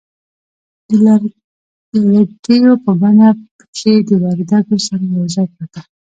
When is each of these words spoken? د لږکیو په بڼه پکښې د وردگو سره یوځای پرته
د 1.93 1.95
لږکیو 2.13 2.73
په 2.83 2.91
بڼه 3.01 3.27
پکښې 3.57 3.93
د 4.07 4.09
وردگو 4.23 4.77
سره 4.87 5.03
یوځای 5.15 5.47
پرته 5.55 5.81